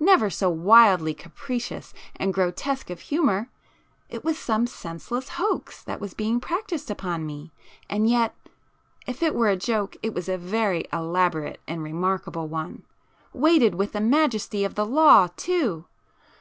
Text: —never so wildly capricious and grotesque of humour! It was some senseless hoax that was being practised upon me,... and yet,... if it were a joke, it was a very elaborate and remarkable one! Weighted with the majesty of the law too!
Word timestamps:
—never 0.00 0.28
so 0.28 0.50
wildly 0.50 1.14
capricious 1.14 1.94
and 2.16 2.34
grotesque 2.34 2.90
of 2.90 3.02
humour! 3.02 3.48
It 4.08 4.24
was 4.24 4.36
some 4.36 4.66
senseless 4.66 5.28
hoax 5.28 5.80
that 5.80 6.00
was 6.00 6.12
being 6.12 6.40
practised 6.40 6.90
upon 6.90 7.24
me,... 7.24 7.52
and 7.88 8.10
yet,... 8.10 8.34
if 9.06 9.22
it 9.22 9.32
were 9.32 9.48
a 9.48 9.54
joke, 9.56 9.96
it 10.02 10.12
was 10.12 10.28
a 10.28 10.36
very 10.38 10.88
elaborate 10.92 11.60
and 11.68 11.84
remarkable 11.84 12.48
one! 12.48 12.82
Weighted 13.32 13.76
with 13.76 13.92
the 13.92 14.00
majesty 14.00 14.64
of 14.64 14.74
the 14.74 14.84
law 14.84 15.28
too! 15.36 15.84